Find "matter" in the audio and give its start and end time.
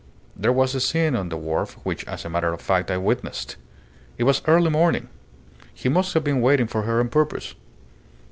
2.31-2.51